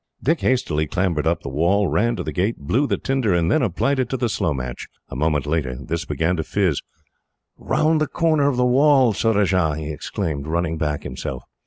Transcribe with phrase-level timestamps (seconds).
[0.23, 3.61] Dick hastily clambered up the wall, ran to the gate, blew the tinder, and then
[3.61, 4.87] applied it to the slow match.
[5.09, 6.81] A moment later, this began to fizz.
[7.55, 11.43] "Round the corner of the wall, Surajah!" he exclaimed, running back himself.